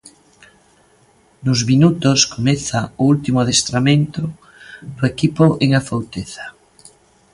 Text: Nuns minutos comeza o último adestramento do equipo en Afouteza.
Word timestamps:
Nuns 1.43 1.61
minutos 1.69 2.19
comeza 2.33 2.79
o 3.01 3.03
último 3.13 3.37
adestramento 3.43 4.23
do 4.97 5.03
equipo 5.13 5.45
en 5.63 5.69
Afouteza. 5.79 6.45